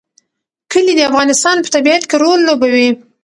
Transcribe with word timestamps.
کلي 0.71 0.93
د 0.97 1.01
افغانستان 1.09 1.55
په 1.61 1.69
طبیعت 1.75 2.03
کې 2.09 2.15
رول 2.23 2.39
لوبوي. 2.47 2.89